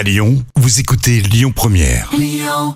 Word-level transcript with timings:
À 0.00 0.02
Lyon, 0.02 0.42
vous 0.56 0.80
écoutez 0.80 1.20
Lyon 1.20 1.52
Première. 1.54 2.10
Lyon 2.16 2.74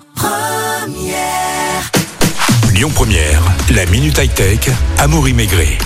Première, 2.93 3.41
la 3.73 3.87
minute 3.87 4.19
high-tech, 4.19 4.69
Amaury 4.99 5.33
Maigret. 5.33 5.79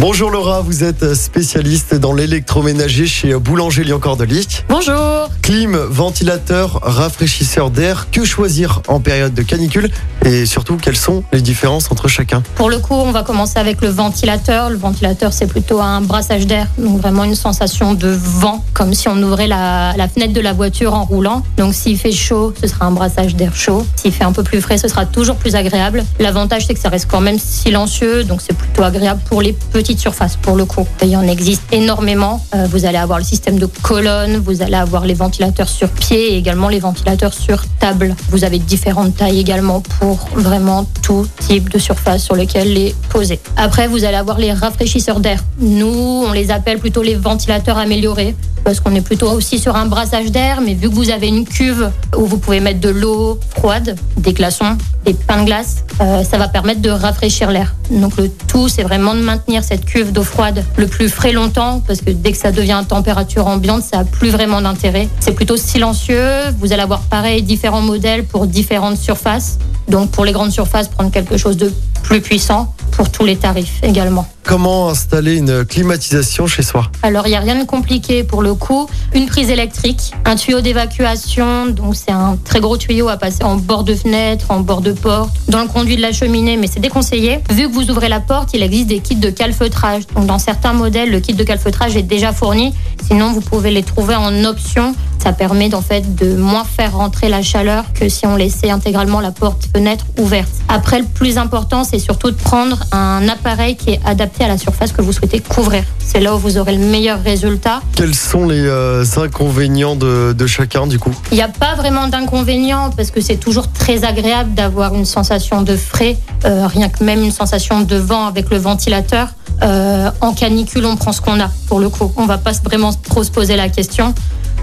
Bonjour 0.00 0.30
Laura, 0.30 0.60
vous 0.60 0.84
êtes 0.84 1.14
spécialiste 1.14 1.96
dans 1.96 2.12
l'électroménager 2.12 3.08
chez 3.08 3.34
Boulanger 3.34 3.82
Lyon 3.82 3.98
Cordelier. 3.98 4.42
Bonjour. 4.68 5.28
Clim, 5.42 5.76
ventilateur, 5.76 6.78
rafraîchisseur 6.82 7.70
d'air, 7.70 8.06
que 8.12 8.24
choisir 8.24 8.80
en 8.86 9.00
période 9.00 9.34
de 9.34 9.42
canicule 9.42 9.90
et 10.24 10.46
surtout 10.46 10.76
quelles 10.76 10.96
sont 10.96 11.24
les 11.32 11.40
différences 11.40 11.90
entre 11.90 12.06
chacun? 12.06 12.44
Pour 12.54 12.70
le 12.70 12.78
coup, 12.78 12.94
on 12.94 13.10
va 13.10 13.24
commencer 13.24 13.58
avec 13.58 13.80
le 13.80 13.88
ventilateur. 13.88 14.70
Le 14.70 14.76
ventilateur, 14.76 15.32
c'est 15.32 15.46
plutôt 15.46 15.80
un 15.80 16.00
brassage 16.00 16.46
d'air, 16.46 16.68
donc 16.78 17.00
vraiment 17.00 17.24
une 17.24 17.34
sensation 17.34 17.94
de 17.94 18.08
vent, 18.08 18.64
comme 18.74 18.94
si 18.94 19.08
on 19.08 19.20
ouvrait 19.20 19.48
la, 19.48 19.94
la 19.96 20.06
fenêtre 20.06 20.32
de 20.32 20.40
la 20.40 20.52
voiture 20.52 20.94
en 20.94 21.04
roulant. 21.04 21.42
Donc 21.56 21.74
s'il 21.74 21.98
fait 21.98 22.12
chaud, 22.12 22.54
ce 22.60 22.68
sera 22.68 22.86
un 22.86 22.92
brassage 22.92 23.34
d'air 23.34 23.56
chaud. 23.56 23.84
S'il 23.96 24.12
fait 24.12 24.24
un 24.24 24.32
peu 24.32 24.44
plus 24.44 24.60
frais, 24.60 24.78
ce 24.78 24.86
sera 24.86 25.06
toujours 25.06 25.36
plus 25.36 25.56
agréable. 25.56 26.04
L'avantage, 26.20 26.66
c'est 26.66 26.74
que 26.74 26.80
ça 26.80 26.88
reste 26.88 27.08
quand 27.10 27.20
même 27.20 27.38
silencieux, 27.38 28.22
donc 28.22 28.42
c'est 28.42 28.56
plutôt 28.56 28.84
agréable 28.84 29.20
pour 29.28 29.42
les 29.42 29.54
petites 29.88 30.00
surfaces, 30.00 30.36
pour 30.36 30.54
le 30.54 30.66
coup. 30.66 30.86
Il 31.00 31.08
y 31.08 31.16
en 31.16 31.26
existe 31.26 31.62
énormément. 31.72 32.44
Euh, 32.54 32.66
vous 32.70 32.84
allez 32.84 32.98
avoir 32.98 33.18
le 33.18 33.24
système 33.24 33.58
de 33.58 33.64
colonne, 33.64 34.36
vous 34.36 34.60
allez 34.60 34.74
avoir 34.74 35.06
les 35.06 35.14
ventilateurs 35.14 35.66
sur 35.66 35.88
pied 35.88 36.34
et 36.34 36.36
également 36.36 36.68
les 36.68 36.78
ventilateurs 36.78 37.32
sur 37.32 37.64
table. 37.80 38.14
Vous 38.28 38.44
avez 38.44 38.58
différentes 38.58 39.16
tailles 39.16 39.40
également 39.40 39.80
pour 39.80 40.28
vraiment 40.34 40.84
tout 41.00 41.26
type 41.40 41.70
de 41.70 41.78
surface 41.78 42.22
sur 42.22 42.36
lequel 42.36 42.74
les 42.74 42.94
poser. 43.08 43.40
Après, 43.56 43.88
vous 43.88 44.04
allez 44.04 44.16
avoir 44.16 44.38
les 44.38 44.52
rafraîchisseurs 44.52 45.20
d'air. 45.20 45.42
Nous, 45.58 46.24
on 46.26 46.32
les 46.32 46.50
appelle 46.50 46.80
plutôt 46.80 47.02
les 47.02 47.14
ventilateurs 47.14 47.78
améliorés 47.78 48.36
parce 48.64 48.80
qu'on 48.80 48.94
est 48.94 49.00
plutôt 49.00 49.30
aussi 49.30 49.58
sur 49.58 49.74
un 49.74 49.86
brassage 49.86 50.30
d'air, 50.30 50.60
mais 50.60 50.74
vu 50.74 50.90
que 50.90 50.94
vous 50.94 51.08
avez 51.08 51.28
une 51.28 51.46
cuve 51.46 51.90
où 52.14 52.26
vous 52.26 52.36
pouvez 52.36 52.60
mettre 52.60 52.80
de 52.80 52.90
l'eau 52.90 53.40
froide, 53.56 53.96
des 54.18 54.34
glaçons, 54.34 54.76
des 55.08 55.14
pains 55.14 55.40
de 55.40 55.46
glace, 55.46 55.84
euh, 56.02 56.22
ça 56.22 56.36
va 56.36 56.48
permettre 56.48 56.82
de 56.82 56.90
rafraîchir 56.90 57.50
l'air. 57.50 57.74
Donc 57.90 58.18
le 58.18 58.28
tout, 58.28 58.68
c'est 58.68 58.82
vraiment 58.82 59.14
de 59.14 59.20
maintenir 59.20 59.64
cette 59.64 59.86
cuve 59.86 60.12
d'eau 60.12 60.22
froide 60.22 60.62
le 60.76 60.86
plus 60.86 61.08
frais 61.08 61.32
longtemps, 61.32 61.80
parce 61.86 62.02
que 62.02 62.10
dès 62.10 62.32
que 62.32 62.36
ça 62.36 62.52
devient 62.52 62.72
à 62.72 62.84
température 62.84 63.46
ambiante, 63.46 63.82
ça 63.82 64.00
a 64.00 64.04
plus 64.04 64.28
vraiment 64.28 64.60
d'intérêt. 64.60 65.08
C'est 65.20 65.32
plutôt 65.32 65.56
silencieux. 65.56 66.50
Vous 66.58 66.74
allez 66.74 66.82
avoir 66.82 67.00
pareil 67.00 67.42
différents 67.42 67.80
modèles 67.80 68.24
pour 68.24 68.46
différentes 68.46 68.98
surfaces. 68.98 69.58
Donc 69.88 70.10
pour 70.10 70.26
les 70.26 70.32
grandes 70.32 70.52
surfaces, 70.52 70.88
prendre 70.88 71.10
quelque 71.10 71.38
chose 71.38 71.56
de 71.56 71.72
plus 72.02 72.20
puissant 72.20 72.74
pour 72.98 73.12
tous 73.12 73.24
les 73.24 73.36
tarifs 73.36 73.78
également. 73.84 74.26
Comment 74.42 74.88
installer 74.88 75.36
une 75.36 75.64
climatisation 75.64 76.48
chez 76.48 76.64
soi? 76.64 76.90
Alors, 77.04 77.28
il 77.28 77.30
n'y 77.30 77.36
a 77.36 77.40
rien 77.40 77.56
de 77.56 77.64
compliqué 77.64 78.24
pour 78.24 78.42
le 78.42 78.54
coup. 78.54 78.88
Une 79.14 79.26
prise 79.26 79.50
électrique, 79.50 80.12
un 80.24 80.34
tuyau 80.34 80.60
d'évacuation, 80.62 81.66
donc 81.66 81.94
c'est 81.94 82.10
un 82.10 82.36
très 82.44 82.58
gros 82.58 82.76
tuyau 82.76 83.08
à 83.08 83.16
passer 83.16 83.44
en 83.44 83.54
bord 83.54 83.84
de 83.84 83.94
fenêtre, 83.94 84.46
en 84.48 84.60
bord 84.60 84.80
de 84.80 84.90
porte, 84.90 85.30
dans 85.46 85.62
le 85.62 85.68
conduit 85.68 85.94
de 85.94 86.02
la 86.02 86.10
cheminée, 86.10 86.56
mais 86.56 86.66
c'est 86.66 86.80
déconseillé. 86.80 87.38
Vu 87.50 87.68
que 87.68 87.72
vous 87.72 87.88
ouvrez 87.88 88.08
la 88.08 88.18
porte, 88.18 88.50
il 88.52 88.64
existe 88.64 88.88
des 88.88 88.98
kits 88.98 89.14
de 89.14 89.30
calfeutrage. 89.30 90.04
Donc, 90.16 90.26
dans 90.26 90.40
certains 90.40 90.72
modèles, 90.72 91.12
le 91.12 91.20
kit 91.20 91.34
de 91.34 91.44
calfeutrage 91.44 91.96
est 91.96 92.02
déjà 92.02 92.32
fourni. 92.32 92.74
Sinon, 93.06 93.32
vous 93.32 93.42
pouvez 93.42 93.70
les 93.70 93.84
trouver 93.84 94.16
en 94.16 94.44
option. 94.44 94.92
Ça 95.28 95.34
permet 95.34 95.74
en 95.74 95.82
fait 95.82 96.14
de 96.14 96.36
moins 96.36 96.64
faire 96.64 96.96
rentrer 96.96 97.28
la 97.28 97.42
chaleur 97.42 97.92
que 97.92 98.08
si 98.08 98.26
on 98.26 98.34
laissait 98.34 98.70
intégralement 98.70 99.20
la 99.20 99.30
porte-fenêtre 99.30 100.06
ouverte. 100.18 100.48
Après, 100.70 101.00
le 101.00 101.04
plus 101.04 101.36
important, 101.36 101.84
c'est 101.84 101.98
surtout 101.98 102.30
de 102.30 102.36
prendre 102.36 102.78
un 102.92 103.28
appareil 103.28 103.76
qui 103.76 103.90
est 103.90 104.00
adapté 104.06 104.44
à 104.44 104.48
la 104.48 104.56
surface 104.56 104.90
que 104.90 105.02
vous 105.02 105.12
souhaitez 105.12 105.40
couvrir. 105.40 105.84
C'est 105.98 106.20
là 106.20 106.34
où 106.34 106.38
vous 106.38 106.56
aurez 106.56 106.74
le 106.74 106.82
meilleur 106.82 107.22
résultat. 107.22 107.82
Quels 107.94 108.14
sont 108.14 108.48
les 108.48 108.62
euh, 108.64 109.04
inconvénients 109.18 109.96
de, 109.96 110.32
de 110.32 110.46
chacun 110.46 110.86
du 110.86 110.98
coup? 110.98 111.14
Il 111.30 111.34
n'y 111.34 111.42
a 111.42 111.48
pas 111.48 111.74
vraiment 111.74 112.08
d'inconvénients 112.08 112.88
parce 112.96 113.10
que 113.10 113.20
c'est 113.20 113.36
toujours 113.36 113.70
très 113.70 114.04
agréable 114.04 114.54
d'avoir 114.54 114.94
une 114.94 115.04
sensation 115.04 115.60
de 115.60 115.76
frais, 115.76 116.16
euh, 116.46 116.66
rien 116.66 116.88
que 116.88 117.04
même 117.04 117.22
une 117.22 117.32
sensation 117.32 117.82
de 117.82 117.96
vent 117.96 118.24
avec 118.24 118.48
le 118.48 118.56
ventilateur. 118.56 119.28
Euh, 119.62 120.10
en 120.20 120.32
canicule, 120.32 120.86
on 120.86 120.96
prend 120.96 121.12
ce 121.12 121.20
qu'on 121.20 121.40
a 121.40 121.50
pour 121.66 121.80
le 121.80 121.88
coup. 121.88 122.12
On 122.16 122.26
va 122.26 122.38
pas 122.38 122.52
vraiment 122.64 122.92
trop 122.92 123.24
se 123.24 123.30
poser 123.30 123.56
la 123.56 123.68
question. 123.68 124.14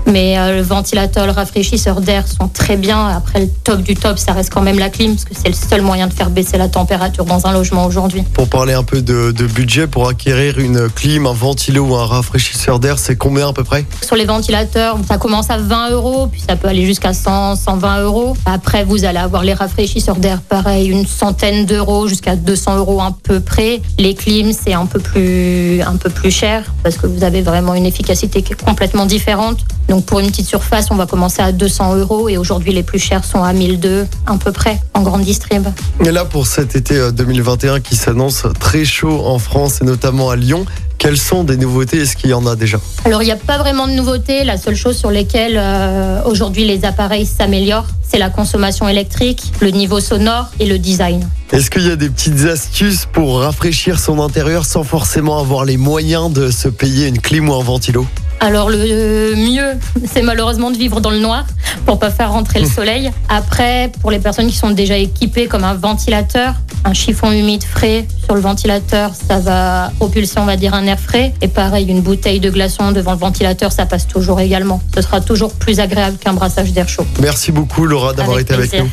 Mais 0.06 0.38
euh, 0.38 0.58
le 0.58 0.62
ventilateur, 0.62 1.26
le 1.26 1.32
rafraîchisseur 1.32 2.02
d'air 2.02 2.28
sont 2.28 2.48
très 2.48 2.78
bien. 2.78 3.08
Après, 3.08 3.40
le 3.40 3.48
top 3.48 3.82
du 3.82 3.96
top, 3.96 4.20
ça 4.20 4.34
reste 4.34 4.54
quand 4.54 4.62
même 4.62 4.80
la 4.80 4.90
clim, 4.90 5.14
parce 5.16 5.26
que 5.26 5.34
c'est 5.36 5.48
le 5.48 5.56
seul 5.56 5.82
moyen 5.82 6.08
de 6.08 6.14
faire 6.14 6.30
baisser 6.30 6.58
la 6.58 6.68
température 6.68 7.26
dans 7.26 7.48
un 7.48 7.54
logement 7.54 7.86
aujourd'hui. 7.86 8.24
Pour 8.34 8.48
parler 8.48 8.74
un 8.74 8.84
peu 8.84 9.02
de, 9.02 9.32
de 9.32 9.48
budget, 9.48 9.88
pour 9.88 10.08
acquérir 10.08 10.60
une 10.60 10.90
clim, 10.90 11.26
un 11.26 11.34
ventilo 11.34 11.84
ou 11.86 11.96
un 11.96 12.06
rafraîchisseur 12.06 12.80
d'air, 12.80 13.00
c'est 13.00 13.16
combien 13.16 13.50
à 13.50 13.54
peu 13.54 13.64
près? 13.64 13.86
Sur 14.06 14.16
les 14.16 14.26
ventilateurs, 14.26 14.98
ça 15.08 15.18
commence 15.18 15.50
à 15.50 15.58
20 15.58 15.92
euros, 15.92 16.28
puis 16.28 16.42
ça 16.48 16.56
peut 16.56 16.68
aller 16.68 16.86
jusqu'à 16.86 17.14
100, 17.14 17.56
120 17.56 18.02
euros. 18.02 18.36
Après, 18.46 18.84
vous 18.84 19.06
allez 19.06 19.20
avoir 19.20 19.44
les 19.44 19.54
rafraîchisseurs 19.54 20.18
d'air, 20.18 20.42
pareil, 20.42 20.88
une 20.88 21.06
centaine 21.06 21.66
d'euros 21.66 22.08
jusqu'à 22.08 22.36
200 22.36 22.78
euros 22.78 23.02
à 23.02 23.16
peu 23.24 23.40
près. 23.40 23.82
Les 23.98 24.14
clims, 24.14 24.54
c'est 24.54 24.74
un 24.74 24.86
peu 24.86 25.00
plus, 25.00 25.82
un 25.82 25.96
peu 25.96 26.10
plus 26.10 26.32
cher, 26.32 26.74
parce 26.84 26.98
que 26.98 27.08
vous 27.08 27.24
avez 27.24 27.42
vraiment 27.42 27.74
une 27.74 27.86
efficacité 27.86 28.42
qui 28.42 28.54
est 28.54 28.64
complètement 28.64 29.06
différente. 29.06 29.60
Donc 29.88 30.06
pour 30.06 30.19
une 30.19 30.28
petite 30.28 30.47
surface, 30.47 30.88
on 30.91 30.96
va 30.96 31.06
commencer 31.06 31.41
à 31.41 31.51
200 31.51 31.96
euros 31.96 32.29
et 32.29 32.38
aujourd'hui 32.38 32.73
les 32.73 32.84
plus 32.84 33.00
chers 33.00 33.23
sont 33.23 33.44
à 33.44 33.53
1002 33.53 34.07
à 34.25 34.38
peu 34.38 34.51
près 34.51 34.79
en 34.94 35.01
grande 35.01 35.22
distrib. 35.22 35.68
Et 36.03 36.12
là, 36.12 36.25
pour 36.25 36.47
cet 36.47 36.75
été 36.75 36.96
euh, 36.96 37.12
2021 37.12 37.79
qui 37.79 37.96
s'annonce 37.96 38.46
très 38.59 38.85
chaud 38.85 39.25
en 39.25 39.40
France 39.40 39.81
et 39.81 39.85
notamment 39.85 40.29
à 40.29 40.35
Lyon, 40.35 40.66
quelles 40.97 41.18
sont 41.18 41.44
des 41.44 41.57
nouveautés? 41.57 42.01
Est-ce 42.01 42.16
qu'il 42.16 42.29
y 42.29 42.34
en 42.34 42.46
a 42.47 42.56
déjà? 42.56 42.79
Alors 43.03 43.22
il 43.22 43.25
n'y 43.25 43.31
a 43.31 43.38
pas 43.38 43.57
vraiment 43.57 43.88
de 43.88 43.94
nouveautés. 43.94 44.44
La 44.44 44.57
seule 44.57 44.75
chose 44.75 44.97
sur 44.97 45.12
lesquelles 45.12 45.57
euh, 45.57 46.22
aujourd'hui 46.25 46.66
les 46.66 46.85
appareils 46.85 47.25
s'améliorent, 47.25 47.88
c'est 48.02 48.17
la 48.17 48.29
consommation 48.29 48.88
électrique, 48.88 49.52
le 49.62 49.69
niveau 49.69 50.00
sonore 50.00 50.47
et 50.59 50.66
le 50.66 50.79
design. 50.79 51.28
Est-ce 51.52 51.70
qu'il 51.70 51.88
y 51.88 51.92
a 51.92 51.96
des 51.96 52.10
petites 52.10 52.46
astuces 52.46 53.06
pour 53.06 53.40
rafraîchir 53.40 54.00
son 54.00 54.20
intérieur 54.20 54.66
sans 54.66 54.84
forcément 54.84 55.40
avoir 55.40 55.64
les 55.64 55.78
moyens 55.78 56.32
de 56.32 56.50
se 56.50 56.68
payer 56.68 57.08
une 57.08 57.20
clim 57.20 57.50
ou 57.50 57.54
un 57.54 57.64
ventilo? 57.64 58.06
Alors 58.40 58.70
le 58.70 59.36
mieux, 59.36 59.80
c'est 60.12 60.22
malheureusement 60.22 60.70
de 60.70 60.78
vivre 60.78 61.00
dans 61.02 61.12
le 61.12 61.20
noir 61.20 61.46
pour 61.86 62.00
pas 62.00 62.10
faire 62.10 62.32
rentrer 62.32 62.60
le 62.60 62.68
soleil. 62.68 63.12
Après, 63.30 63.92
pour 64.02 64.12
les 64.12 64.20
personnes 64.20 64.48
qui 64.48 64.56
sont 64.56 64.72
déjà 64.72 64.98
équipées 64.98 65.48
comme 65.48 65.64
un 65.64 65.76
ventilateur, 65.76 66.56
un 66.84 66.94
chiffon 66.94 67.32
humide 67.32 67.64
frais 67.64 68.06
sur 68.24 68.36
le 68.36 68.42
ventilateur, 68.42 69.12
ça 69.16 69.40
va 69.40 69.92
propulser, 69.98 70.40
on 70.40 70.46
va 70.46 70.58
dire, 70.58 70.74
un 70.74 70.86
air 70.86 71.00
frais. 71.00 71.34
Et 71.42 71.48
pareil, 71.48 71.88
une 71.88 72.02
bouteille 72.02 72.40
de 72.40 72.50
glaçon 72.50 72.92
devant 72.92 73.14
le 73.14 73.18
ventilateur, 73.18 73.72
ça 73.72 73.86
passe 73.86 74.08
toujours 74.08 74.40
également. 74.40 74.82
Ce 74.94 75.02
sera 75.02 75.22
toujours 75.22 75.54
plus 75.54 75.80
agréable 75.80 76.18
qu'un 76.18 76.34
brassage 76.34 76.74
d'air 76.74 76.90
chaud. 76.90 77.06
Merci 77.22 77.52
beaucoup 77.52 77.86
Laura 77.86 78.14
d'avoir 78.14 78.40
été 78.40 78.54
avec 78.54 78.74
nous. 78.74 78.90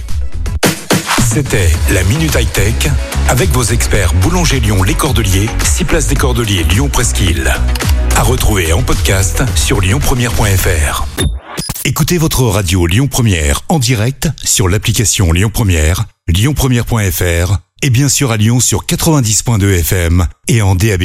C'était 1.32 1.72
la 1.94 2.02
minute 2.04 2.34
high-tech 2.34 2.92
avec 3.30 3.48
vos 3.52 3.62
experts 3.62 4.12
Boulanger 4.12 4.60
Lyon 4.60 4.82
Les 4.82 4.92
Cordeliers, 4.92 5.48
6 5.64 5.84
places 5.84 6.06
des 6.08 6.14
Cordeliers 6.14 6.62
Lyon 6.64 6.90
Presqu'île. 6.92 7.50
À 8.16 8.22
retrouver 8.22 8.74
en 8.74 8.82
podcast 8.82 9.42
sur 9.56 9.80
lyonpremière.fr. 9.80 11.06
Écoutez 11.86 12.18
votre 12.18 12.42
radio 12.42 12.86
Lyon 12.86 13.08
Première 13.08 13.62
en 13.70 13.78
direct 13.78 14.28
sur 14.44 14.68
l'application 14.68 15.32
Lyon 15.32 15.48
Première, 15.50 16.04
lyonpremière.fr 16.28 17.56
et 17.80 17.88
bien 17.88 18.10
sûr 18.10 18.30
à 18.30 18.36
Lyon 18.36 18.60
sur 18.60 18.84
90.2 18.84 19.78
FM 19.78 20.26
et 20.48 20.60
en 20.60 20.74
DAB+. 20.74 21.04